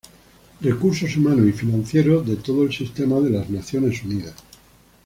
[0.61, 4.33] Recursos humanos y financieros de todo el sistema de las Naciones Unidas.